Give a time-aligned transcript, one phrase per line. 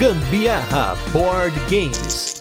[0.00, 2.34] Gambiarra Board Games.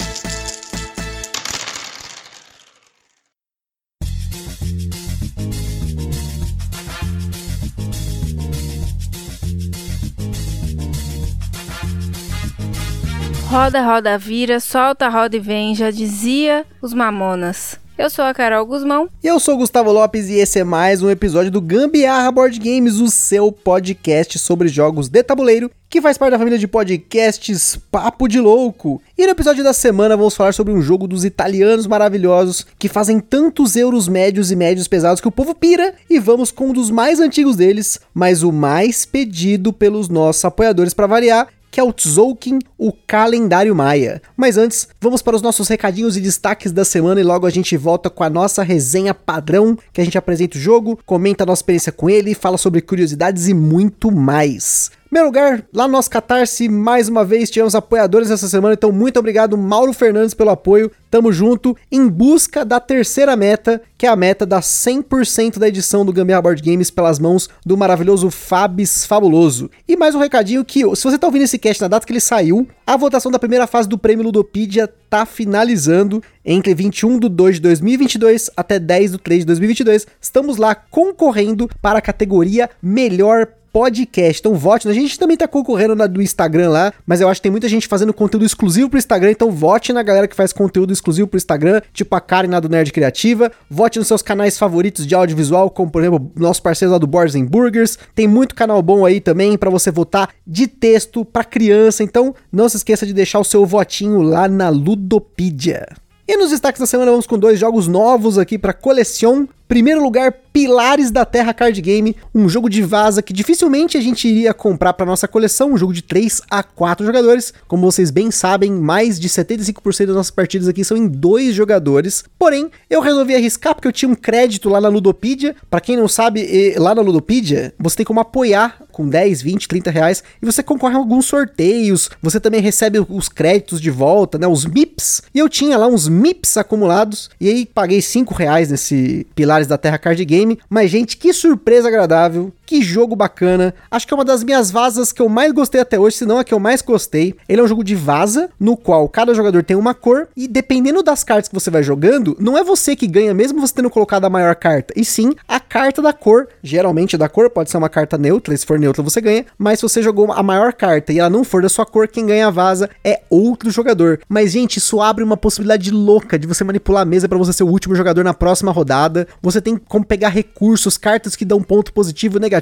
[13.49, 17.77] Roda, roda, vira, solta, roda e vem, já dizia os mamonas.
[17.99, 19.09] Eu sou a Carol Guzmão.
[19.21, 22.57] E eu sou o Gustavo Lopes e esse é mais um episódio do Gambiarra Board
[22.57, 27.77] Games, o seu podcast sobre jogos de tabuleiro, que faz parte da família de podcasts
[27.91, 29.01] Papo de Louco.
[29.17, 33.19] E no episódio da semana vamos falar sobre um jogo dos italianos maravilhosos que fazem
[33.19, 35.93] tantos euros médios e médios pesados que o povo pira.
[36.09, 40.93] E vamos com um dos mais antigos deles, mas o mais pedido pelos nossos apoiadores
[40.93, 44.21] para variar, que é o Tzolk'in, o calendário maia.
[44.35, 47.75] Mas antes, vamos para os nossos recadinhos e destaques da semana e logo a gente
[47.77, 51.61] volta com a nossa resenha padrão, que a gente apresenta o jogo, comenta a nossa
[51.61, 54.91] experiência com ele, fala sobre curiosidades e muito mais.
[55.11, 59.17] Meu lugar, lá no nosso Catarse, mais uma vez tivemos apoiadores essa semana, então muito
[59.17, 64.15] obrigado Mauro Fernandes pelo apoio, tamo junto, em busca da terceira meta, que é a
[64.15, 69.71] meta da 100% da edição do Gambiarra Board Games pelas mãos do maravilhoso Fabs Fabuloso.
[69.87, 72.19] E mais um recadinho que, se você tá ouvindo esse cast na data que ele
[72.19, 77.55] saiu, a votação da primeira fase do prêmio Ludopedia tá finalizando entre 21 de 2
[77.55, 80.05] de 2022 até 10 de 3 de 2022.
[80.21, 84.39] Estamos lá concorrendo para a categoria Melhor podcast.
[84.39, 84.87] Então vote.
[84.87, 87.69] A gente também tá concorrendo na do Instagram lá, mas eu acho que tem muita
[87.69, 91.37] gente fazendo conteúdo exclusivo pro Instagram, então vote na galera que faz conteúdo exclusivo pro
[91.37, 93.51] Instagram, tipo a Karen lá do Nerd Criativa.
[93.69, 97.35] Vote nos seus canais favoritos de audiovisual, como por exemplo, nosso parceiro lá do Boards
[97.35, 97.97] and Burgers.
[98.15, 102.67] Tem muito canal bom aí também para você votar de texto para criança, então não
[102.67, 105.87] se esqueça de deixar o seu votinho lá na Ludopedia.
[106.27, 109.49] E nos destaques da semana vamos com dois jogos novos aqui para coleção.
[109.69, 114.27] Primeiro lugar, Pilares da Terra Card Game, um jogo de vaza que dificilmente a gente
[114.27, 117.53] iria comprar para nossa coleção, um jogo de 3 a 4 jogadores.
[117.67, 122.23] Como vocês bem sabem, mais de 75% das nossas partidas aqui são em dois jogadores.
[122.39, 125.55] Porém, eu resolvi arriscar porque eu tinha um crédito lá na Ludopedia.
[125.69, 129.91] Para quem não sabe, lá na Ludopedia, você tem como apoiar com 10, 20, 30
[129.91, 132.09] reais e você concorre a alguns sorteios.
[132.23, 134.47] Você também recebe os créditos de volta, né?
[134.47, 135.21] Os MIPS.
[135.33, 139.77] E eu tinha lá uns MIPS acumulados e aí paguei 5 reais nesse Pilares da
[139.77, 140.59] Terra Card Game.
[140.69, 143.73] Mas, gente, que surpresa agradável, que jogo bacana.
[143.89, 146.37] Acho que é uma das minhas vazas que eu mais gostei até hoje, se não
[146.37, 147.33] a que eu mais gostei.
[147.47, 151.01] Ele é um jogo de vaza, no qual cada jogador tem uma cor, e dependendo
[151.01, 154.25] das cartas que você vai jogando, não é você que ganha, mesmo você tendo colocado
[154.25, 156.47] a maior carta, e sim a carta da cor.
[156.61, 159.83] Geralmente da cor, pode ser uma carta neutra, se for neutra você ganha, mas se
[159.83, 162.51] você jogou a maior carta e ela não for da sua cor, quem ganha a
[162.51, 164.19] vaza é outro jogador.
[164.29, 167.63] Mas, gente, isso abre uma possibilidade louca de você manipular a mesa para você ser
[167.63, 169.27] o último jogador na próxima rodada.
[169.41, 172.58] Você tem como pegar recursos, cartas que dão ponto positivo negativo.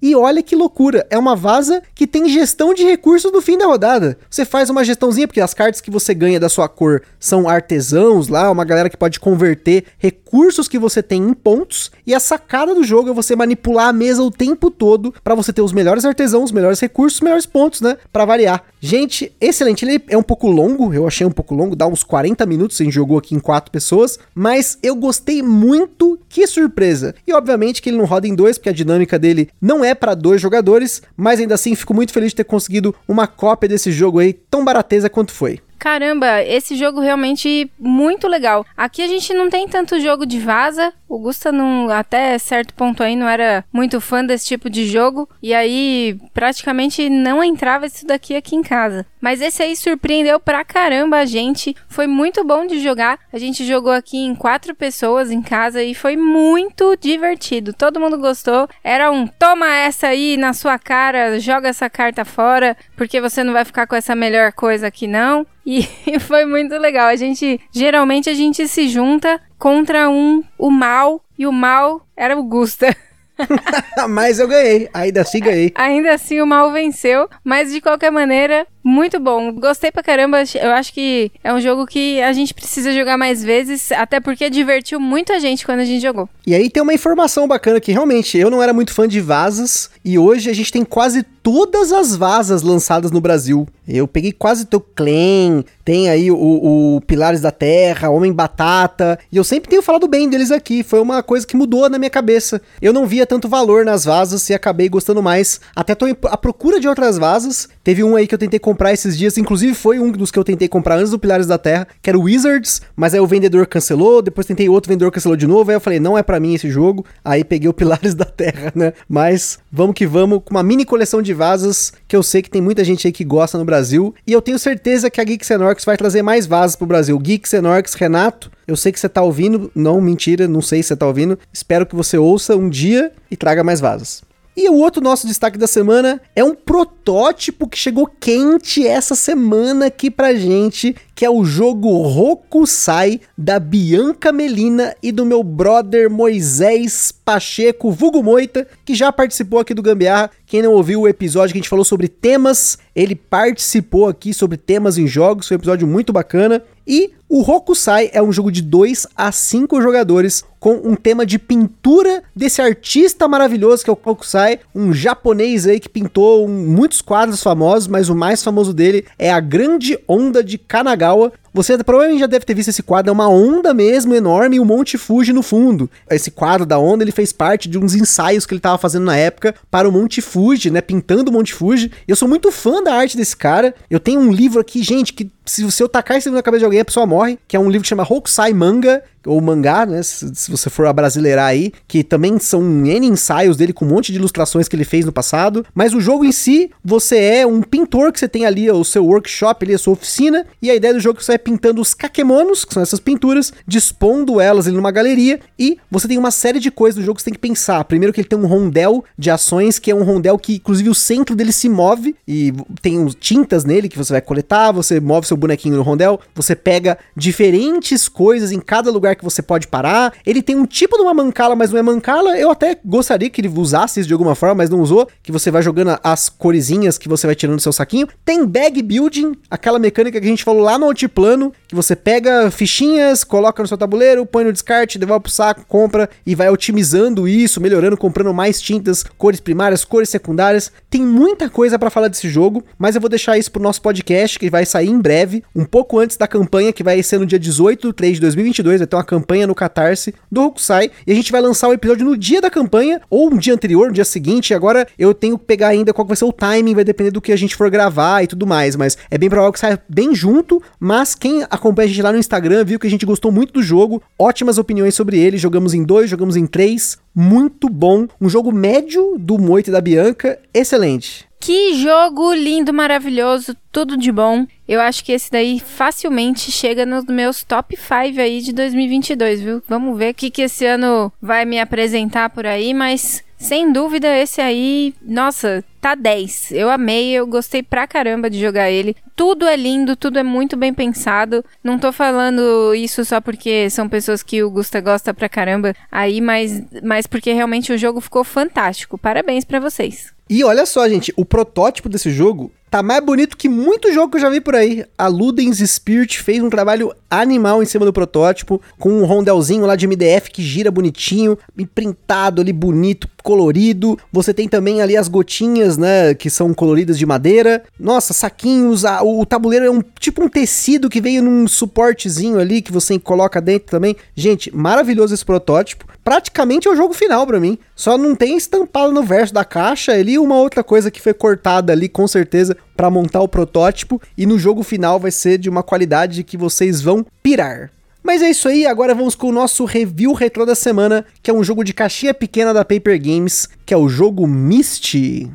[0.00, 3.66] E olha que loucura, é uma vaza que tem gestão de recursos no fim da
[3.66, 4.18] rodada.
[4.28, 8.28] Você faz uma gestãozinha, porque as cartas que você ganha da sua cor são artesãos
[8.28, 11.90] lá, uma galera que pode converter recursos que você tem em pontos.
[12.06, 15.52] E a sacada do jogo é você manipular a mesa o tempo todo para você
[15.52, 17.96] ter os melhores artesãos, os melhores recursos, os melhores pontos, né?
[18.12, 18.64] Para variar.
[18.80, 19.84] Gente, excelente.
[19.84, 22.84] Ele é um pouco longo, eu achei um pouco longo, dá uns 40 minutos, a
[22.84, 27.14] gente jogou aqui em quatro pessoas, mas eu gostei muito, que surpresa.
[27.26, 30.14] E obviamente que ele não roda em dois, porque a dinâmica dele não é para
[30.14, 34.18] dois jogadores, mas ainda assim fico muito feliz de ter conseguido uma cópia desse jogo
[34.18, 35.60] aí, tão barateza quanto foi.
[35.80, 38.66] Caramba, esse jogo realmente muito legal.
[38.76, 40.92] Aqui a gente não tem tanto jogo de vaza.
[41.08, 45.28] O Gusta não, até certo ponto aí não era muito fã desse tipo de jogo
[45.42, 49.06] e aí praticamente não entrava isso daqui aqui em casa.
[49.20, 51.74] Mas esse aí surpreendeu pra caramba a gente.
[51.88, 53.18] Foi muito bom de jogar.
[53.32, 57.72] A gente jogou aqui em quatro pessoas em casa e foi muito divertido.
[57.72, 58.68] Todo mundo gostou.
[58.84, 63.54] Era um toma essa aí na sua cara, joga essa carta fora, porque você não
[63.54, 65.46] vai ficar com essa melhor coisa aqui não.
[65.64, 65.82] E
[66.20, 67.08] foi muito legal.
[67.08, 72.38] A gente geralmente a gente se junta contra um o mal e o mal era
[72.38, 72.94] o Gusta.
[74.08, 75.72] mas eu ganhei, ainda assim ganhei.
[75.74, 79.52] Ainda assim o mal venceu, mas de qualquer maneira, muito bom.
[79.52, 80.38] Gostei pra caramba.
[80.54, 84.48] Eu acho que é um jogo que a gente precisa jogar mais vezes, até porque
[84.48, 86.28] divertiu muito a gente quando a gente jogou.
[86.46, 89.90] E aí tem uma informação bacana que realmente eu não era muito fã de vasas
[90.04, 93.66] e hoje a gente tem quase todas as vasas lançadas no Brasil.
[93.88, 99.36] Eu peguei quase teu Clan, tem aí o, o, Pilares da Terra, Homem Batata, e
[99.36, 100.82] eu sempre tenho falado bem deles aqui.
[100.82, 102.60] Foi uma coisa que mudou na minha cabeça.
[102.80, 105.60] Eu não via tanto valor nas vasas e acabei gostando mais.
[105.74, 107.68] Até tô à procura de outras vasas.
[107.82, 110.44] Teve um aí que eu tentei comprar esses dias, inclusive foi um dos que eu
[110.44, 113.66] tentei comprar antes do Pilares da Terra, que era o Wizards, mas aí o vendedor
[113.66, 116.54] cancelou, depois tentei outro vendedor cancelou de novo, aí eu falei, não é para mim
[116.54, 118.92] esse jogo, aí peguei o Pilares da Terra, né?
[119.08, 122.62] Mas vamos que vamos, com uma mini coleção de vasas, que eu sei que tem
[122.62, 125.84] muita gente aí que gosta no Brasil, e eu tenho certeza que a Geeks Enorx
[125.84, 127.18] vai trazer mais vasas pro Brasil.
[127.18, 130.96] Geeks Enorx, Renato, eu sei que você tá ouvindo, não, mentira, não sei se você
[130.96, 134.22] tá ouvindo, espero que você ouça um dia e traga mais vasas.
[134.56, 139.86] E o outro nosso destaque da semana é um protótipo que chegou quente essa semana
[139.86, 146.10] aqui pra gente, que é o jogo Rokusai da Bianca Melina e do meu brother
[146.10, 150.30] Moisés Pacheco, vulgo Moita, que já participou aqui do Gambiarra.
[150.46, 154.58] Quem não ouviu o episódio que a gente falou sobre temas, ele participou aqui sobre
[154.58, 156.60] temas em jogos, foi um episódio muito bacana.
[156.84, 161.38] E o Rokusai é um jogo de 2 a 5 jogadores com um tema de
[161.38, 167.42] pintura desse artista maravilhoso que é o Rokusai, um japonês aí que pintou muitos quadros
[167.42, 172.26] famosos, mas o mais famoso dele é a Grande Onda de Kanagawa, você provavelmente já
[172.26, 175.42] deve ter visto esse quadro, é uma onda mesmo enorme e o Monte Fuji no
[175.42, 175.90] fundo.
[176.08, 179.16] Esse quadro da onda, ele fez parte de uns ensaios que ele estava fazendo na
[179.16, 181.90] época para o Monte Fuji, né, pintando o Monte Fuji.
[182.06, 183.74] Eu sou muito fã da arte desse cara.
[183.90, 186.64] Eu tenho um livro aqui, gente, que se, eu tacar esse livro na cabeça de
[186.64, 190.02] alguém, a pessoa morre, que é um livro que chama Hokusai Manga, ou mangá, né?
[190.02, 194.12] Se, se, você for brasileirar aí, que também são N ensaios dele com um monte
[194.12, 195.66] de ilustrações que ele fez no passado.
[195.74, 199.04] Mas o jogo em si, você é um pintor que você tem ali o seu
[199.04, 201.80] workshop, ali, a sua oficina, e a ideia do jogo é que você vai pintando
[201.80, 206.30] os kakemonos, que são essas pinturas, dispondo elas ali numa galeria, e você tem uma
[206.30, 207.82] série de coisas do jogo que você tem que pensar.
[207.84, 210.94] Primeiro que ele tem um rondel de ações, que é um rondel que, inclusive, o
[210.94, 212.52] centro dele se move, e
[212.82, 216.98] tem tintas nele que você vai coletar, você move seu bonequinho no rondel, você pega
[217.16, 220.12] diferentes coisas em cada lugar que você pode parar.
[220.24, 222.38] Ele tem um tipo de uma mancala, mas não é mancala.
[222.38, 225.08] Eu até gostaria que ele usasse isso de alguma forma, mas não usou.
[225.22, 228.08] Que você vai jogando as coresinhas que você vai tirando do seu saquinho.
[228.24, 231.29] Tem bag building, aquela mecânica que a gente falou lá no altiplano,
[231.68, 236.08] que você pega fichinhas, coloca no seu tabuleiro, põe no descarte, devolve pro saco, compra
[236.26, 240.72] e vai otimizando isso, melhorando, comprando mais tintas, cores primárias, cores secundárias.
[240.88, 244.38] Tem muita coisa para falar desse jogo, mas eu vou deixar isso pro nosso podcast,
[244.38, 247.38] que vai sair em breve, um pouco antes da campanha, que vai ser no dia
[247.38, 250.90] 18 de 3 de 2022, vai ter uma campanha no Catarse do Hokusai.
[251.06, 253.88] E a gente vai lançar o episódio no dia da campanha, ou um dia anterior,
[253.88, 254.54] no dia seguinte.
[254.54, 257.32] Agora eu tenho que pegar ainda qual vai ser o timing, vai depender do que
[257.32, 258.76] a gente for gravar e tudo mais.
[258.76, 260.62] Mas é bem provável que saia bem junto.
[260.78, 263.62] Mas quem acompanha a gente lá no Instagram viu que a gente gostou muito do
[263.62, 264.02] jogo.
[264.18, 265.36] Ótimas opiniões sobre ele.
[265.36, 266.98] Jogamos em dois, jogamos em três.
[267.14, 268.08] Muito bom.
[268.18, 270.38] Um jogo médio do Moito e da Bianca.
[270.54, 271.29] Excelente.
[271.42, 274.46] Que jogo lindo, maravilhoso, tudo de bom.
[274.68, 279.62] Eu acho que esse daí facilmente chega nos meus top 5 aí de 2022, viu?
[279.66, 284.06] Vamos ver o que, que esse ano vai me apresentar por aí, mas sem dúvida
[284.18, 286.52] esse aí, nossa, tá 10.
[286.52, 288.94] Eu amei, eu gostei pra caramba de jogar ele.
[289.16, 291.42] Tudo é lindo, tudo é muito bem pensado.
[291.64, 296.20] Não tô falando isso só porque são pessoas que o Gusta gosta pra caramba aí,
[296.20, 298.98] mas, mas porque realmente o jogo ficou fantástico.
[298.98, 300.12] Parabéns para vocês.
[300.30, 304.16] E olha só, gente, o protótipo desse jogo tá mais bonito que muito jogo que
[304.16, 304.84] eu já vi por aí.
[304.96, 309.74] A Ludens Spirit fez um trabalho animal em cima do protótipo, com um rondelzinho lá
[309.74, 313.98] de MDF que gira bonitinho, imprintado ali bonito, colorido.
[314.12, 317.62] Você tem também ali as gotinhas, né, que são coloridas de madeira.
[317.78, 322.62] Nossa, saquinhos, a, o, tabuleiro é um tipo um tecido que veio num suportezinho ali
[322.62, 323.96] que você coloca dentro também.
[324.14, 325.86] Gente, maravilhoso esse protótipo.
[326.02, 327.58] Praticamente é o jogo final para mim.
[327.76, 331.72] Só não tem estampado no verso da caixa ali uma outra coisa que foi cortada
[331.72, 335.62] ali com certeza para montar o protótipo e no jogo final vai ser de uma
[335.62, 337.70] qualidade que vocês vão pirar.
[338.02, 341.34] Mas é isso aí, agora vamos com o nosso review retrô da semana, que é
[341.34, 345.30] um jogo de caixinha pequena da Paper Games, que é o jogo Misty.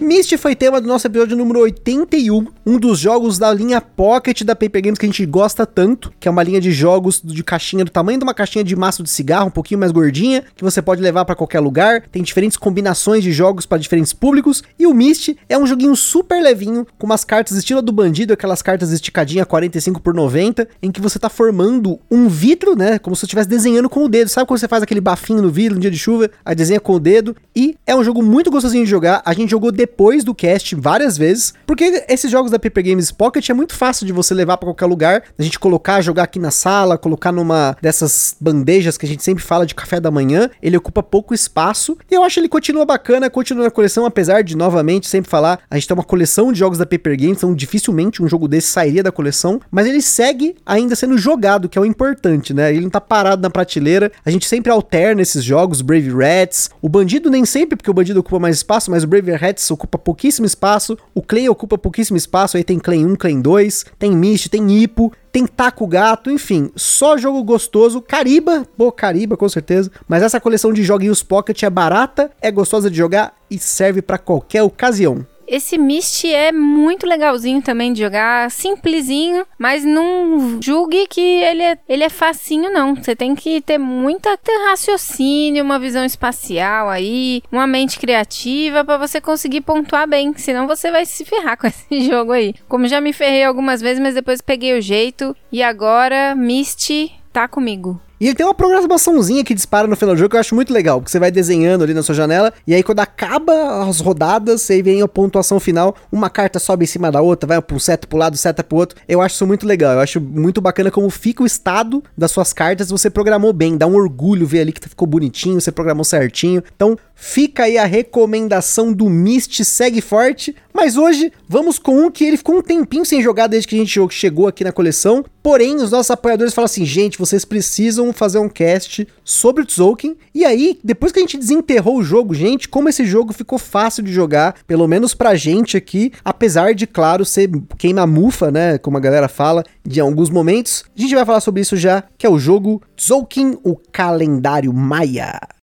[0.00, 4.54] Myst foi tema do nosso episódio número 81, um dos jogos da linha Pocket da
[4.54, 7.84] Paper Games que a gente gosta tanto, que é uma linha de jogos de caixinha
[7.84, 10.80] do tamanho de uma caixinha de maço de cigarro, um pouquinho mais gordinha, que você
[10.80, 12.04] pode levar para qualquer lugar.
[12.12, 14.62] Tem diferentes combinações de jogos para diferentes públicos.
[14.78, 18.62] E o Myst é um joguinho super levinho, com umas cartas estilo do bandido, aquelas
[18.62, 23.20] cartas esticadinha 45 por 90, em que você tá formando um vidro, né, como se
[23.20, 24.28] você estivesse desenhando com o dedo.
[24.28, 26.94] Sabe quando você faz aquele bafinho no vidro no dia de chuva, aí desenha com
[26.94, 27.34] o dedo?
[27.54, 29.20] E é um jogo muito gostosinho de jogar.
[29.24, 33.10] A gente jogou depois depois do cast várias vezes, porque esses jogos da Paper Games
[33.10, 36.38] Pocket é muito fácil de você levar para qualquer lugar, a gente colocar, jogar aqui
[36.38, 40.50] na sala, colocar numa dessas bandejas que a gente sempre fala de café da manhã,
[40.62, 44.56] ele ocupa pouco espaço, e eu acho ele continua bacana, continua na coleção, apesar de,
[44.56, 48.22] novamente, sempre falar, a gente tem uma coleção de jogos da Paper Games, então dificilmente
[48.22, 51.84] um jogo desse sairia da coleção, mas ele segue ainda sendo jogado, que é o
[51.84, 52.70] importante, né?
[52.70, 56.88] Ele não tá parado na prateleira, a gente sempre alterna esses jogos, Brave Rats, o
[56.88, 60.44] Bandido nem sempre, porque o Bandido ocupa mais espaço, mas o Brave Rats ocupa pouquíssimo
[60.44, 64.82] espaço, o Clay ocupa pouquíssimo espaço, aí tem Clay 1, Clay 2, tem Mist, tem
[64.82, 68.02] Ipo, tem Taco Gato, enfim, só jogo gostoso.
[68.02, 69.90] Cariba, pô, Cariba com certeza.
[70.08, 74.18] Mas essa coleção de joguinhos Pocket é barata, é gostosa de jogar e serve para
[74.18, 75.24] qualquer ocasião.
[75.48, 81.78] Esse Mist é muito legalzinho também de jogar, simplesinho, mas não julgue que ele é,
[81.88, 82.94] ele é facinho, não.
[82.94, 88.98] Você tem que ter muita ter raciocínio, uma visão espacial aí, uma mente criativa para
[88.98, 92.54] você conseguir pontuar bem, senão você vai se ferrar com esse jogo aí.
[92.68, 97.48] Como já me ferrei algumas vezes, mas depois peguei o jeito e agora Mist tá
[97.48, 97.98] comigo.
[98.20, 100.72] E ele tem uma programaçãozinha que dispara no final do jogo que eu acho muito
[100.72, 104.68] legal, porque você vai desenhando ali na sua janela, e aí quando acaba as rodadas,
[104.70, 108.06] aí vem a pontuação final, uma carta sobe em cima da outra, vai um seta
[108.06, 108.98] pro lado, seta pro outro.
[109.08, 112.52] Eu acho isso muito legal, eu acho muito bacana como fica o estado das suas
[112.52, 116.62] cartas, você programou bem, dá um orgulho ver ali que ficou bonitinho, você programou certinho.
[116.74, 120.54] Então, Fica aí a recomendação do Mist, segue forte.
[120.72, 123.78] Mas hoje vamos com um que ele ficou um tempinho sem jogar desde que a
[123.78, 125.24] gente chegou aqui na coleção.
[125.42, 130.16] Porém, os nossos apoiadores falam assim: gente, vocês precisam fazer um cast sobre o Tzolk'in.
[130.34, 134.02] E aí, depois que a gente desenterrou o jogo, gente, como esse jogo ficou fácil
[134.02, 138.78] de jogar, pelo menos pra gente aqui, apesar de, claro, ser queima-mufa, né?
[138.78, 140.84] Como a galera fala, de alguns momentos.
[140.96, 145.57] A gente vai falar sobre isso já, que é o jogo Tzolk'in, o calendário Maia.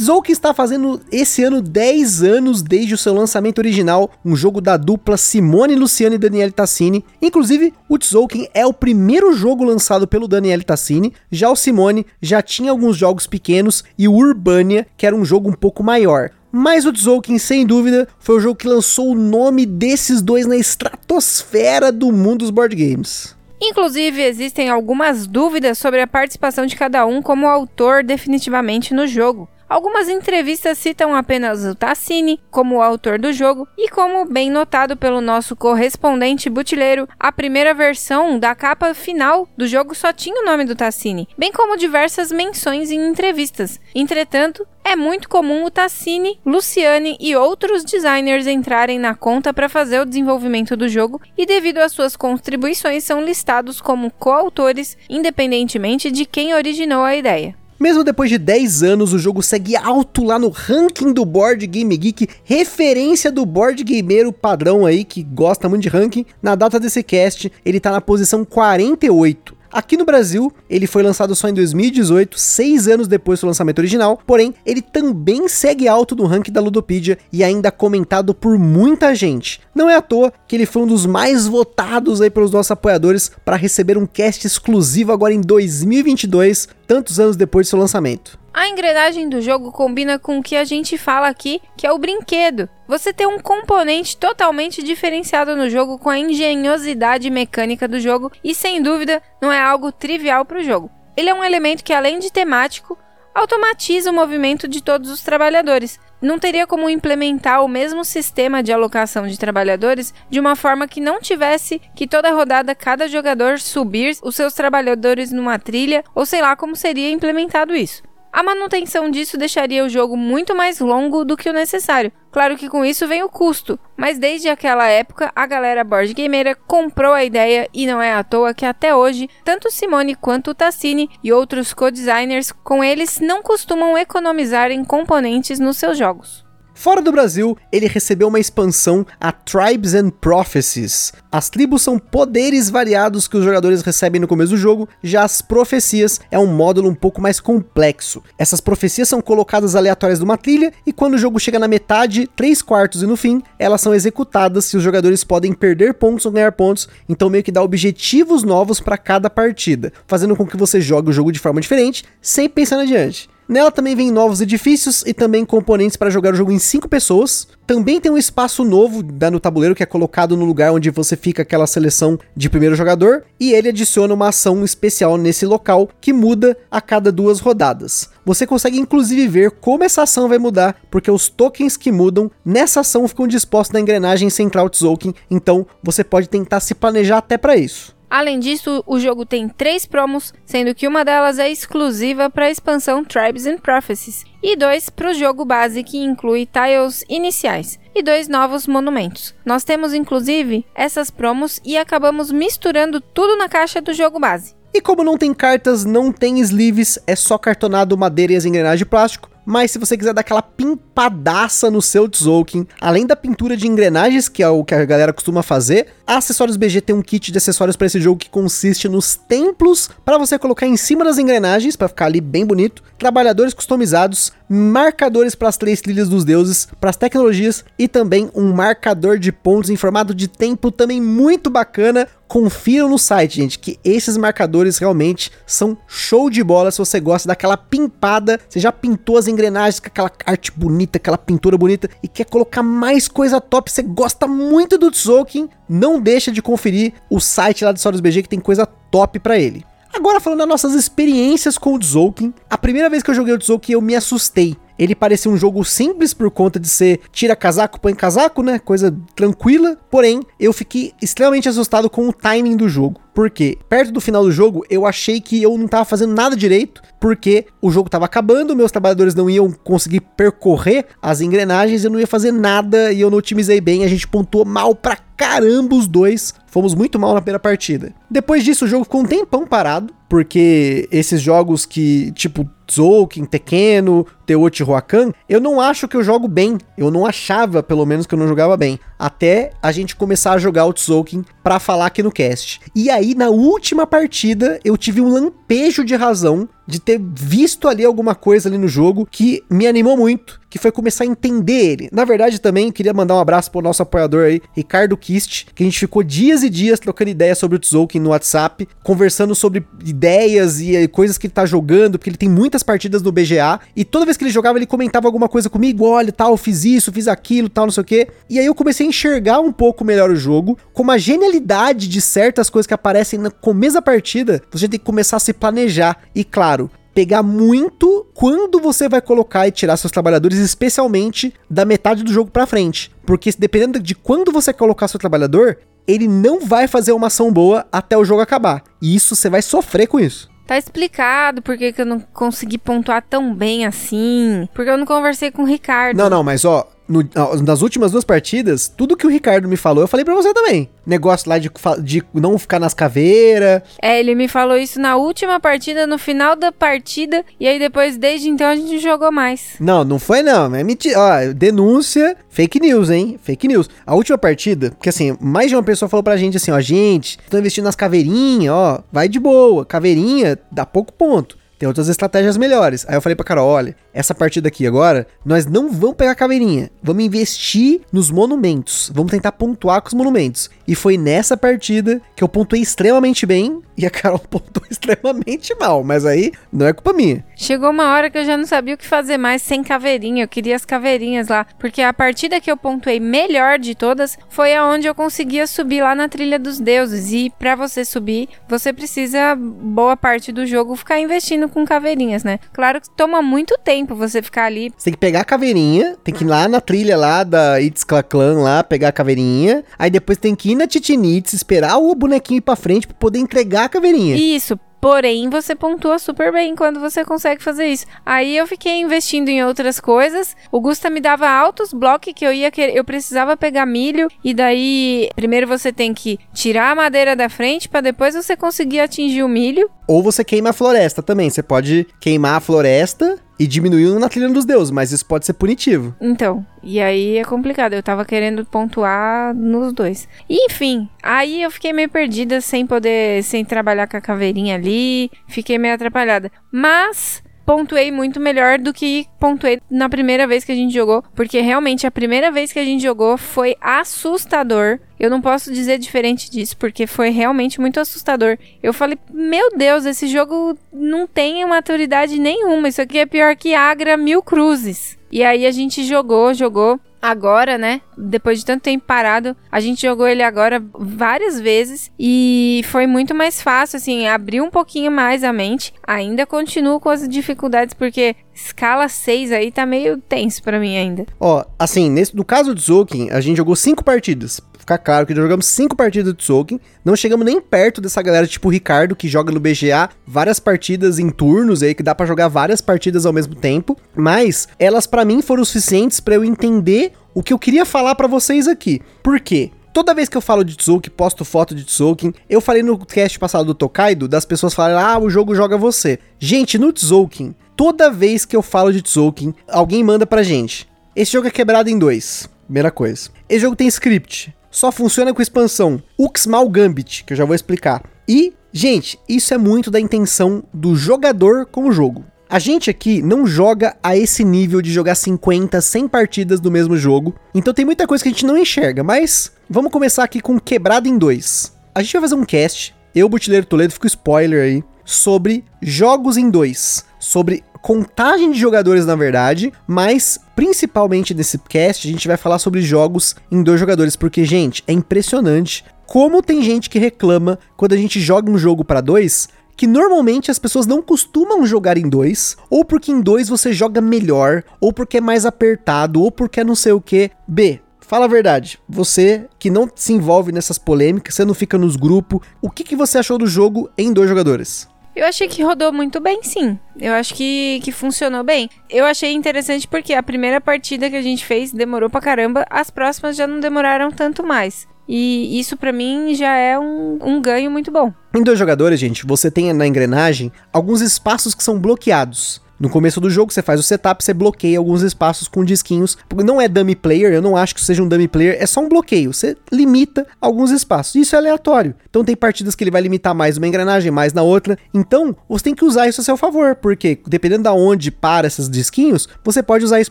[0.00, 4.78] Zou está fazendo esse ano 10 anos desde o seu lançamento original, um jogo da
[4.78, 7.04] dupla Simone Luciano e Daniele Tassini.
[7.20, 12.40] Inclusive, o Tzolk'in é o primeiro jogo lançado pelo Daniele Tassini, já o Simone já
[12.40, 16.30] tinha alguns jogos pequenos e o Urbania, que era um jogo um pouco maior.
[16.50, 20.56] Mas o Tzolk'in, sem dúvida, foi o jogo que lançou o nome desses dois na
[20.56, 23.36] estratosfera do mundo dos board games.
[23.60, 29.46] Inclusive, existem algumas dúvidas sobre a participação de cada um como autor definitivamente no jogo.
[29.70, 34.96] Algumas entrevistas citam apenas o Tassini como o autor do jogo e como bem notado
[34.96, 40.44] pelo nosso correspondente butileiro, a primeira versão da capa final do jogo só tinha o
[40.44, 43.78] nome do Tassini, bem como diversas menções em entrevistas.
[43.94, 50.00] Entretanto, é muito comum o Tassini, Luciane e outros designers entrarem na conta para fazer
[50.00, 56.26] o desenvolvimento do jogo e, devido às suas contribuições, são listados como coautores, independentemente de
[56.26, 57.59] quem originou a ideia.
[57.80, 61.96] Mesmo depois de 10 anos, o jogo segue alto lá no ranking do Board Game
[61.96, 66.26] Geek, referência do board gameiro padrão aí, que gosta muito de ranking.
[66.42, 69.56] Na data desse cast, ele tá na posição 48.
[69.72, 74.20] Aqui no Brasil, ele foi lançado só em 2018, seis anos depois do lançamento original,
[74.26, 79.60] porém, ele também segue alto no ranking da Ludopedia e ainda comentado por muita gente.
[79.72, 83.30] Não é à toa que ele foi um dos mais votados aí pelos nossos apoiadores
[83.44, 88.36] para receber um cast exclusivo agora em 2022, tantos anos depois do seu lançamento.
[88.52, 91.98] A engrenagem do jogo combina com o que a gente fala aqui, que é o
[91.98, 92.68] brinquedo.
[92.88, 98.56] Você tem um componente totalmente diferenciado no jogo com a engenhosidade mecânica do jogo e
[98.56, 100.90] sem dúvida não é algo trivial para o jogo.
[101.16, 102.98] Ele é um elemento que além de temático,
[103.32, 106.00] automatiza o movimento de todos os trabalhadores.
[106.20, 111.00] Não teria como implementar o mesmo sistema de alocação de trabalhadores de uma forma que
[111.00, 116.42] não tivesse que toda rodada cada jogador subir os seus trabalhadores numa trilha, ou sei
[116.42, 118.02] lá como seria implementado isso.
[118.32, 122.12] A manutenção disso deixaria o jogo muito mais longo do que o necessário.
[122.30, 126.54] Claro que com isso vem o custo, mas desde aquela época a galera board gameira
[126.54, 131.10] comprou a ideia e não é à toa que até hoje tanto Simone quanto Tassini
[131.24, 136.49] e outros co-designers com eles não costumam economizar em componentes nos seus jogos.
[136.74, 141.12] Fora do Brasil, ele recebeu uma expansão, a Tribes and Prophecies.
[141.30, 145.42] As tribos são poderes variados que os jogadores recebem no começo do jogo, já as
[145.42, 148.22] profecias é um módulo um pouco mais complexo.
[148.38, 152.62] Essas profecias são colocadas aleatórias numa trilha e quando o jogo chega na metade, 3
[152.62, 156.52] quartos e no fim, elas são executadas e os jogadores podem perder pontos ou ganhar
[156.52, 161.10] pontos, então meio que dá objetivos novos para cada partida, fazendo com que você jogue
[161.10, 163.28] o jogo de forma diferente, sem pensar adiante.
[163.50, 167.48] Nela também vem novos edifícios e também componentes para jogar o jogo em 5 pessoas.
[167.66, 171.42] Também tem um espaço novo no tabuleiro que é colocado no lugar onde você fica
[171.42, 173.24] aquela seleção de primeiro jogador.
[173.40, 178.08] E ele adiciona uma ação especial nesse local que muda a cada duas rodadas.
[178.24, 182.80] Você consegue inclusive ver como essa ação vai mudar, porque os tokens que mudam nessa
[182.80, 187.56] ação ficam dispostos na engrenagem central Tzolk'in, então você pode tentar se planejar até para
[187.56, 187.98] isso.
[188.10, 192.50] Além disso, o jogo tem três promos, sendo que uma delas é exclusiva para a
[192.50, 198.02] expansão Tribes and Prophecies, e dois para o jogo base que inclui tiles iniciais e
[198.02, 199.32] dois novos monumentos.
[199.44, 204.54] Nós temos inclusive essas promos e acabamos misturando tudo na caixa do jogo base.
[204.74, 208.80] E como não tem cartas, não tem sleeves, é só cartonado, madeira e as engrenagens
[208.80, 209.29] de plástico.
[209.44, 214.28] Mas se você quiser dar aquela pimpadaça no seu Tzolk'in, além da pintura de engrenagens,
[214.28, 217.38] que é o que a galera costuma fazer, a Acessórios BG tem um kit de
[217.38, 221.76] acessórios para esse jogo que consiste nos templos para você colocar em cima das engrenagens
[221.76, 226.90] para ficar ali bem bonito, trabalhadores customizados, marcadores para as três trilhas dos deuses, para
[226.90, 232.08] as tecnologias e também um marcador de pontos em formato de templo também muito bacana.
[232.26, 237.28] Confiram no site, gente, que esses marcadores realmente são show de bola se você gosta
[237.28, 238.40] daquela pimpada.
[238.48, 242.62] Você já pintou as engrenagens com aquela arte bonita, aquela pintura bonita e quer colocar
[242.62, 247.72] mais coisa top, você gosta muito do Tzolk'in, não deixa de conferir o site lá
[247.72, 249.64] do Soros BG que tem coisa top para ele.
[249.92, 253.38] Agora falando das nossas experiências com o Tzolk'in, a primeira vez que eu joguei o
[253.38, 254.56] Tzolk'in eu me assustei.
[254.80, 258.58] Ele parecia um jogo simples por conta de ser tira casaco, põe casaco, né?
[258.58, 259.76] Coisa tranquila.
[259.90, 262.98] Porém, eu fiquei extremamente assustado com o timing do jogo.
[263.12, 266.80] Porque perto do final do jogo, eu achei que eu não tava fazendo nada direito,
[266.98, 272.00] porque o jogo tava acabando, meus trabalhadores não iam conseguir percorrer as engrenagens, eu não
[272.00, 275.86] ia fazer nada e eu não otimizei bem, a gente pontuou mal pra caramba os
[275.86, 276.32] dois.
[276.46, 277.92] Fomos muito mal na primeira partida.
[278.10, 284.06] Depois disso, o jogo ficou um tempão parado, porque esses jogos que, tipo, Tzolk'in, Tekkeno,
[284.24, 286.56] Teotihuacan, eu não acho que eu jogo bem.
[286.78, 288.78] Eu não achava, pelo menos, que eu não jogava bem.
[288.96, 292.60] Até a gente começar a jogar o Tzolk'in pra falar aqui no cast.
[292.74, 297.84] E aí, na última partida, eu tive um lampejo de razão de ter visto ali
[297.84, 301.88] alguma coisa ali no jogo que me animou muito, que foi começar a entender ele.
[301.90, 305.66] Na verdade, também queria mandar um abraço pro nosso apoiador aí, Ricardo Kist, que a
[305.66, 310.60] gente ficou dias e dias trocando ideias sobre o Tzolk'in no WhatsApp, conversando sobre ideias
[310.60, 314.04] e coisas que ele tá jogando, porque ele tem muitas partidas no BGA, e toda
[314.04, 317.48] vez que ele jogava, ele comentava alguma coisa comigo, olha, tal, fiz isso, fiz aquilo,
[317.48, 318.08] tal, não sei o quê.
[318.28, 322.00] E aí eu comecei a enxergar um pouco melhor o jogo, com uma genialidade de
[322.00, 325.98] certas coisas que aparecem no começo da partida, você tem que começar a se planejar.
[326.14, 332.02] E claro, pegar muito quando você vai colocar e tirar seus trabalhadores, especialmente da metade
[332.02, 332.90] do jogo para frente.
[333.06, 337.66] Porque dependendo de quando você colocar seu trabalhador, ele não vai fazer uma ação boa
[337.72, 338.62] até o jogo acabar.
[338.80, 340.30] E isso você vai sofrer com isso.
[340.50, 344.48] Tá explicado por que, que eu não consegui pontuar tão bem assim.
[344.52, 345.96] Porque eu não conversei com o Ricardo.
[345.96, 347.08] Não, não, mas ó, no,
[347.44, 350.68] nas últimas duas partidas, tudo que o Ricardo me falou, eu falei para você também.
[350.84, 351.48] Negócio lá de,
[351.84, 353.62] de não ficar nas caveiras.
[353.80, 357.96] É, ele me falou isso na última partida, no final da partida, e aí depois,
[357.96, 359.54] desde então, a gente jogou mais.
[359.60, 360.98] Não, não foi não, é mentira.
[360.98, 363.18] Ó, denúncia, fake news, hein?
[363.22, 363.70] Fake news.
[363.86, 367.18] A última partida, porque assim, mais de uma pessoa falou pra gente assim, ó, gente,
[367.22, 371.38] estão investindo nas caveirinhas, ó, vai de boa, caveirinha dá pouco ponto.
[371.60, 372.86] Tem outras estratégias melhores.
[372.88, 376.70] Aí eu falei pra Carol, olha, essa partida aqui agora, nós não vamos pegar caveirinha.
[376.82, 378.90] Vamos investir nos monumentos.
[378.94, 380.48] Vamos tentar pontuar com os monumentos.
[380.70, 385.82] E foi nessa partida que eu pontuei extremamente bem e a Carol pontuou extremamente mal.
[385.82, 387.24] Mas aí não é culpa minha.
[387.34, 390.22] Chegou uma hora que eu já não sabia o que fazer mais sem caveirinha.
[390.22, 391.44] Eu queria as caveirinhas lá.
[391.58, 395.92] Porque a partida que eu pontuei melhor de todas foi aonde eu conseguia subir lá
[395.92, 397.10] na trilha dos deuses.
[397.10, 402.38] E para você subir, você precisa, boa parte do jogo, ficar investindo com caveirinhas, né?
[402.52, 404.72] Claro que toma muito tempo você ficar ali.
[404.78, 408.04] Você tem que pegar a caveirinha, tem que ir lá na trilha lá da Itzcla
[408.04, 409.64] Clan lá, pegar a caveirinha.
[409.76, 413.18] Aí depois tem que ir na Titinitz, esperar o bonequinho ir pra frente pra poder
[413.18, 414.16] entregar a caveirinha.
[414.16, 417.84] Isso, Porém, você pontua super bem quando você consegue fazer isso.
[418.04, 420.34] Aí eu fiquei investindo em outras coisas.
[420.50, 422.74] O Gusta me dava altos blocos que eu ia querer.
[422.74, 424.08] Eu precisava pegar milho.
[424.24, 428.80] E daí, primeiro você tem que tirar a madeira da frente para depois você conseguir
[428.80, 429.70] atingir o milho.
[429.86, 431.28] Ou você queima a floresta também.
[431.28, 435.32] Você pode queimar a floresta e diminuiu na trilha dos deuses, mas isso pode ser
[435.32, 435.96] punitivo.
[435.98, 437.72] Então, e aí é complicado.
[437.72, 440.06] Eu tava querendo pontuar nos dois.
[440.28, 445.10] E, enfim, aí eu fiquei meio perdida sem poder, sem trabalhar com a caveirinha ali.
[445.26, 446.30] Fiquei meio atrapalhada.
[446.52, 451.40] Mas pontuei muito melhor do que pontuei na primeira vez que a gente jogou, porque
[451.40, 454.78] realmente a primeira vez que a gente jogou foi assustador.
[455.00, 458.38] Eu não posso dizer diferente disso, porque foi realmente muito assustador.
[458.62, 462.68] Eu falei, meu Deus, esse jogo não tem maturidade nenhuma.
[462.68, 464.96] Isso aqui é pior que Agra Mil Cruzes.
[465.10, 467.80] E aí a gente jogou, jogou agora, né?
[468.00, 473.14] Depois de tanto tempo parado, a gente jogou ele agora várias vezes e foi muito
[473.14, 475.72] mais fácil, assim, abriu um pouquinho mais a mente.
[475.86, 481.06] Ainda continuo com as dificuldades porque escala 6 aí tá meio tenso para mim ainda.
[481.18, 484.40] Ó, assim, nesse, no caso do Zokin, a gente jogou cinco partidas.
[484.58, 488.48] ficar claro que jogamos cinco partidas de Tzolk'in, não chegamos nem perto dessa galera tipo
[488.48, 492.28] o Ricardo, que joga no BGA várias partidas em turnos aí, que dá para jogar
[492.28, 497.22] várias partidas ao mesmo tempo, mas elas para mim foram suficientes para eu entender o
[497.22, 498.80] que eu queria falar para vocês aqui.
[499.02, 499.50] Por quê?
[499.72, 503.18] Toda vez que eu falo de Tzolk'in, posto foto de Tzolk'in, eu falei no cast
[503.18, 505.98] passado do Tokaido, das pessoas falarem, ah, o jogo joga você.
[506.18, 510.68] Gente, no Tzolk'in, toda vez que eu falo de Tzolk'in, alguém manda pra gente.
[510.94, 512.28] Esse jogo é quebrado em dois.
[512.46, 513.10] Primeira coisa.
[513.28, 514.34] Esse jogo tem script.
[514.50, 515.80] Só funciona com expansão.
[515.96, 517.84] Uxmal Gambit, que eu já vou explicar.
[518.08, 522.04] E, gente, isso é muito da intenção do jogador com o jogo.
[522.30, 526.76] A gente aqui não joga a esse nível de jogar 50, 100 partidas do mesmo
[526.76, 527.12] jogo.
[527.34, 530.86] Então tem muita coisa que a gente não enxerga, mas vamos começar aqui com quebrado
[530.86, 531.52] em dois.
[531.74, 536.30] A gente vai fazer um cast, eu, Butileiro Toledo, fico spoiler aí, sobre jogos em
[536.30, 536.84] dois.
[537.00, 542.62] Sobre contagem de jogadores, na verdade, mas principalmente nesse cast a gente vai falar sobre
[542.62, 547.76] jogos em dois jogadores, porque, gente, é impressionante como tem gente que reclama quando a
[547.76, 549.28] gente joga um jogo para dois
[549.60, 553.78] que normalmente as pessoas não costumam jogar em dois, ou porque em dois você joga
[553.78, 557.10] melhor, ou porque é mais apertado, ou porque é não sei o que.
[557.28, 561.76] B, Fala a verdade, você que não se envolve nessas polêmicas, você não fica nos
[561.76, 564.66] grupos, o que, que você achou do jogo em dois jogadores?
[565.00, 566.58] Eu achei que rodou muito bem, sim.
[566.78, 568.50] Eu acho que, que funcionou bem.
[568.68, 572.68] Eu achei interessante porque a primeira partida que a gente fez demorou pra caramba, as
[572.68, 574.68] próximas já não demoraram tanto mais.
[574.86, 577.90] E isso para mim já é um, um ganho muito bom.
[578.14, 582.42] Em dois jogadores, gente, você tem na engrenagem alguns espaços que são bloqueados.
[582.60, 585.96] No começo do jogo, você faz o setup, você bloqueia alguns espaços com disquinhos.
[586.22, 588.68] Não é dummy player, eu não acho que seja um dummy player, é só um
[588.68, 589.14] bloqueio.
[589.14, 590.94] Você limita alguns espaços.
[590.94, 591.74] Isso é aleatório.
[591.88, 594.58] Então tem partidas que ele vai limitar mais uma engrenagem, mais na outra.
[594.74, 598.46] Então, você tem que usar isso a seu favor, porque dependendo da onde para esses
[598.46, 599.90] disquinhos, você pode usar isso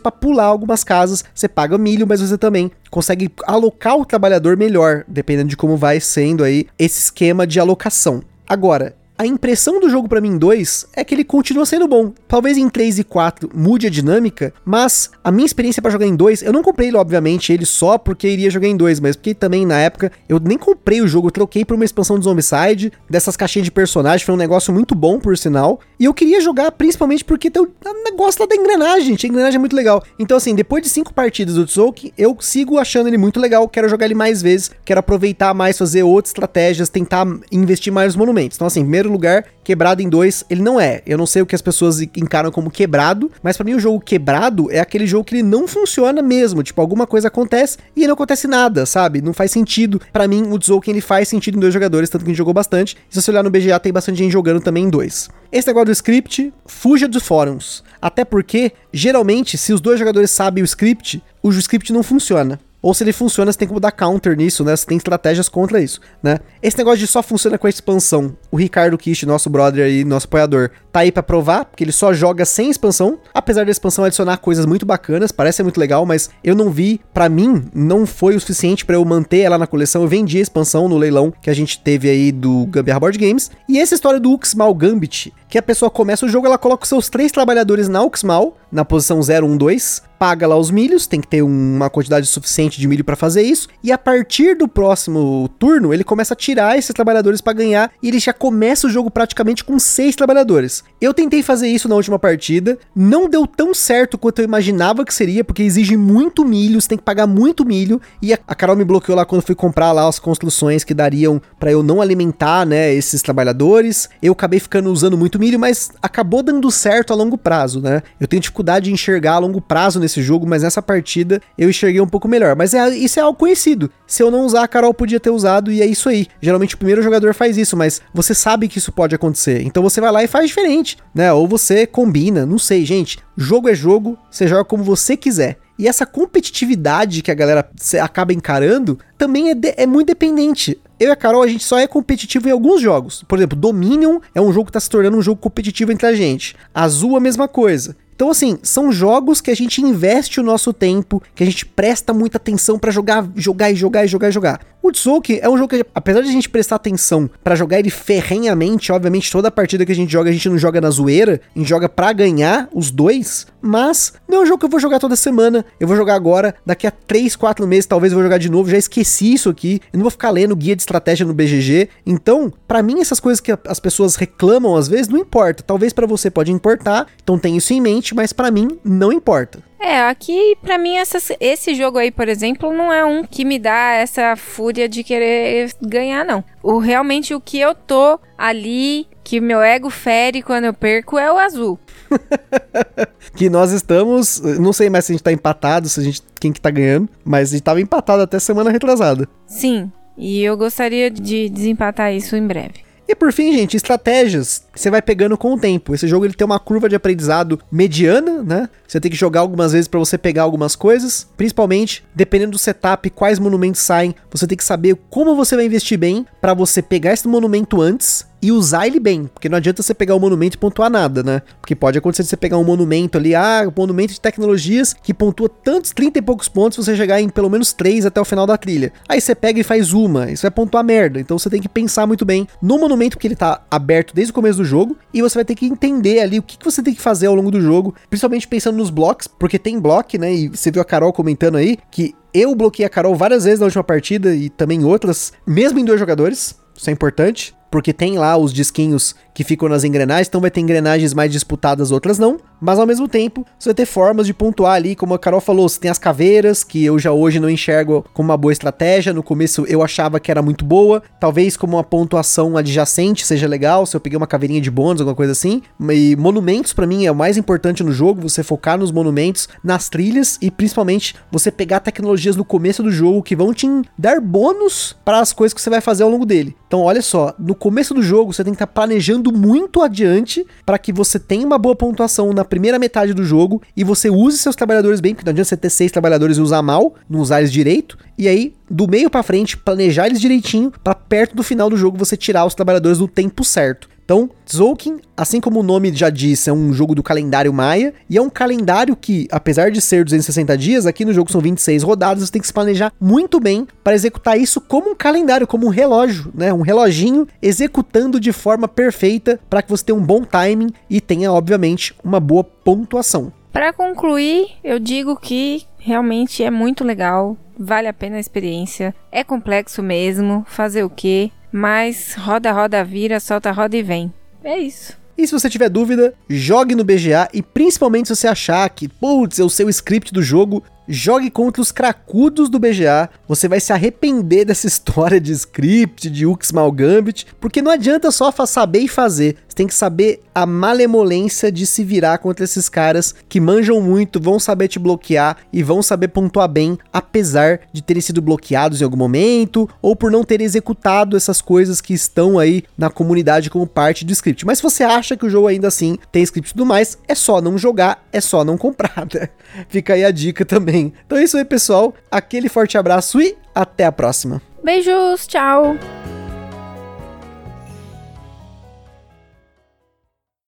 [0.00, 1.24] para pular algumas casas.
[1.34, 5.98] Você paga milho, mas você também consegue alocar o trabalhador melhor, dependendo de como vai
[5.98, 8.22] sendo aí esse esquema de alocação.
[8.48, 12.10] Agora, a impressão do jogo para mim 2 é que ele continua sendo bom.
[12.26, 16.16] Talvez em 3 e 4 mude a dinâmica, mas a minha experiência para jogar em
[16.16, 19.34] 2, eu não comprei ele, obviamente, ele só porque iria jogar em 2, mas porque
[19.34, 22.94] também na época eu nem comprei o jogo, eu troquei por uma expansão do Zombicide,
[23.10, 25.80] dessas caixinhas de personagem, foi um negócio muito bom, por sinal.
[25.98, 27.68] E eu queria jogar principalmente porque tem o
[28.02, 30.02] negócio lá da engrenagem, a engrenagem é muito legal.
[30.18, 33.86] Então, assim, depois de 5 partidas do Tzolk'in, eu sigo achando ele muito legal, quero
[33.86, 38.56] jogar ele mais vezes, quero aproveitar mais, fazer outras estratégias, tentar investir mais nos monumentos.
[38.56, 41.02] Então, assim, primeiro lugar, quebrado em dois, ele não é.
[41.06, 44.00] Eu não sei o que as pessoas encaram como quebrado, mas para mim o jogo
[44.00, 46.62] quebrado é aquele jogo que ele não funciona mesmo.
[46.62, 49.20] Tipo, alguma coisa acontece e não acontece nada, sabe?
[49.20, 50.00] Não faz sentido.
[50.12, 52.54] Para mim, o Tzolk'in ele faz sentido em dois jogadores, tanto que a gente jogou
[52.54, 52.96] bastante.
[53.10, 55.28] E se você olhar no BGA, tem bastante gente jogando também em dois.
[55.52, 57.82] Esse negócio do script, fuja dos fóruns.
[58.00, 62.58] Até porque, geralmente, se os dois jogadores sabem o script, o script não funciona.
[62.82, 64.74] Ou se ele funciona, você tem como dar counter nisso, né?
[64.74, 66.38] Você tem estratégias contra isso, né?
[66.62, 68.36] Esse negócio de só funciona com a expansão.
[68.50, 72.12] O Ricardo Kish, nosso brother aí, nosso apoiador, tá aí para provar, porque ele só
[72.12, 73.18] joga sem expansão.
[73.34, 77.00] Apesar da expansão adicionar coisas muito bacanas, parece ser muito legal, mas eu não vi,
[77.12, 80.02] para mim, não foi o suficiente para eu manter ela na coleção.
[80.02, 83.50] Eu vendi a expansão no leilão que a gente teve aí do Gambiarra Board Games.
[83.68, 86.88] E essa história do Uxmal Gambit, que a pessoa começa o jogo, ela coloca os
[86.88, 91.18] seus três trabalhadores na Uxmal, na posição 0, 1, 2, paga lá os milhos, tem
[91.18, 95.48] que ter uma quantidade suficiente de milho para fazer isso, e a partir do próximo
[95.58, 99.10] turno, ele começa a tirar esses trabalhadores para ganhar, e ele já começa o jogo
[99.10, 100.84] praticamente com seis trabalhadores.
[101.00, 105.14] Eu tentei fazer isso na última partida, não deu tão certo quanto eu imaginava que
[105.14, 108.84] seria, porque exige muito milho, você tem que pagar muito milho, e a, Carol me
[108.84, 112.92] bloqueou lá quando fui comprar lá as construções que dariam para eu não alimentar, né,
[112.92, 114.10] esses trabalhadores.
[114.22, 118.02] Eu acabei ficando usando muito milho, mas acabou dando certo a longo prazo, né?
[118.20, 122.00] Eu tenho de enxergar a longo prazo nesse nesse jogo, mas nessa partida eu enxerguei
[122.00, 122.56] um pouco melhor.
[122.56, 123.90] Mas é, isso é algo conhecido.
[124.06, 126.26] Se eu não usar, a Carol podia ter usado e é isso aí.
[126.40, 129.62] Geralmente o primeiro jogador faz isso, mas você sabe que isso pode acontecer.
[129.62, 131.32] Então você vai lá e faz diferente, né?
[131.32, 133.18] Ou você combina, não sei, gente.
[133.36, 135.58] Jogo é jogo, você joga como você quiser.
[135.78, 137.66] E essa competitividade que a galera
[138.02, 140.78] acaba encarando também é, de, é muito dependente.
[140.98, 143.24] Eu e a Carol, a gente só é competitivo em alguns jogos.
[143.26, 146.12] Por exemplo, Dominion é um jogo que está se tornando um jogo competitivo entre a
[146.12, 146.54] gente.
[146.74, 147.96] Azul, a mesma coisa.
[148.20, 152.12] Então, assim, são jogos que a gente investe o nosso tempo, que a gente presta
[152.12, 154.60] muita atenção para jogar, jogar e jogar e jogar e jogar.
[154.82, 157.90] O Tsuki é um jogo que, apesar de a gente prestar atenção para jogar ele
[157.90, 161.58] ferrenhamente, obviamente toda partida que a gente joga, a gente não joga na zoeira, a
[161.58, 164.98] gente joga pra ganhar os dois, mas não é um jogo que eu vou jogar
[164.98, 168.38] toda semana, eu vou jogar agora, daqui a 3, 4 meses talvez eu vou jogar
[168.38, 171.34] de novo, já esqueci isso aqui, eu não vou ficar lendo guia de estratégia no
[171.34, 175.92] BGG, então, para mim essas coisas que as pessoas reclamam às vezes, não importa, talvez
[175.92, 179.62] para você pode importar, então tem isso em mente, mas para mim não importa.
[179.80, 183.58] É, aqui pra mim essa, esse jogo aí, por exemplo, não é um que me
[183.58, 186.44] dá essa fúria de querer ganhar, não.
[186.62, 191.32] O realmente o que eu tô ali, que meu ego fere quando eu perco é
[191.32, 191.78] o azul.
[193.34, 196.52] que nós estamos, não sei mais se a gente tá empatado, se a gente quem
[196.52, 199.26] que tá ganhando, mas a gente tava empatado até semana retrasada.
[199.46, 202.89] Sim, e eu gostaria de desempatar isso em breve.
[203.10, 205.92] E por fim, gente, estratégias você vai pegando com o tempo.
[205.92, 208.68] Esse jogo ele tem uma curva de aprendizado mediana, né?
[208.86, 213.10] Você tem que jogar algumas vezes para você pegar algumas coisas, principalmente dependendo do setup,
[213.10, 217.12] quais monumentos saem, você tem que saber como você vai investir bem para você pegar
[217.12, 220.56] esse monumento antes e usar ele bem, porque não adianta você pegar o um monumento
[220.56, 221.42] e pontuar nada, né?
[221.60, 225.12] Porque pode acontecer de você pegar um monumento ali, ah, um monumento de tecnologias que
[225.12, 228.46] pontua tantos 30 e poucos pontos, você chegar em pelo menos 3 até o final
[228.46, 228.92] da trilha.
[229.08, 231.20] Aí você pega e faz uma, isso vai pontuar merda.
[231.20, 234.34] Então você tem que pensar muito bem no monumento que ele tá aberto desde o
[234.34, 236.94] começo do jogo e você vai ter que entender ali o que, que você tem
[236.94, 240.32] que fazer ao longo do jogo, principalmente pensando nos blocos, porque tem bloco, né?
[240.32, 243.66] E você viu a Carol comentando aí que eu bloqueei a Carol várias vezes na
[243.66, 246.58] última partida e também outras, mesmo em dois jogadores.
[246.76, 250.60] Isso é importante porque tem lá os disquinhos que ficam nas engrenagens, então vai ter
[250.60, 252.38] engrenagens mais disputadas, outras não.
[252.60, 255.68] Mas ao mesmo tempo, você vai ter formas de pontuar ali, como a Carol falou,
[255.68, 259.14] você tem as caveiras, que eu já hoje não enxergo como uma boa estratégia.
[259.14, 263.86] No começo eu achava que era muito boa, talvez como uma pontuação adjacente seja legal,
[263.86, 265.62] se eu peguei uma caveirinha de bônus, alguma coisa assim.
[265.90, 269.88] E monumentos para mim é o mais importante no jogo, você focar nos monumentos, nas
[269.88, 273.66] trilhas e principalmente você pegar tecnologias no começo do jogo que vão te
[273.96, 276.56] dar bônus para as coisas que você vai fazer ao longo dele.
[276.66, 280.46] Então, olha só, no começo do jogo você tem que estar tá planejando muito adiante
[280.64, 284.38] para que você tenha uma boa pontuação na primeira metade do jogo e você use
[284.38, 287.40] seus trabalhadores bem, porque não adianta você ter seis trabalhadores e usar mal, não usar
[287.40, 291.68] eles direito, e aí do meio para frente planejar eles direitinho para perto do final
[291.68, 293.88] do jogo você tirar os trabalhadores no tempo certo.
[294.10, 298.18] Então, Tzolk'in, assim como o nome já disse, é um jogo do calendário maia, e
[298.18, 302.24] é um calendário que, apesar de ser 260 dias, aqui no jogo são 26 rodadas,
[302.24, 305.70] você tem que se planejar muito bem para executar isso como um calendário, como um
[305.70, 306.52] relógio, né?
[306.52, 311.32] Um reloginho executando de forma perfeita para que você tenha um bom timing e tenha,
[311.32, 313.32] obviamente, uma boa pontuação.
[313.52, 319.22] Para concluir, eu digo que realmente é muito legal, vale a pena a experiência, é
[319.22, 321.30] complexo mesmo, fazer o quê?
[321.52, 324.12] Mas roda, roda, vira, solta, roda e vem.
[324.44, 324.98] É isso.
[325.18, 329.38] E se você tiver dúvida, jogue no BGA e principalmente se você achar que, putz,
[329.38, 333.08] é o seu script do jogo jogue contra os cracudos do BGA.
[333.28, 338.32] Você vai se arrepender dessa história de script, de Uxmal Gambit, porque não adianta só
[338.46, 339.36] saber e fazer.
[339.60, 344.40] Tem que saber a malemolência de se virar contra esses caras que manjam muito, vão
[344.40, 348.96] saber te bloquear e vão saber pontuar bem, apesar de terem sido bloqueados em algum
[348.96, 354.02] momento ou por não ter executado essas coisas que estão aí na comunidade como parte
[354.02, 354.46] do script.
[354.46, 357.14] Mas se você acha que o jogo ainda assim tem script e tudo mais, é
[357.14, 359.28] só não jogar, é só não comprar, né?
[359.68, 361.92] Fica aí a dica também então é isso aí, pessoal.
[362.10, 364.40] Aquele forte abraço e até a próxima.
[364.64, 365.76] Beijos, tchau.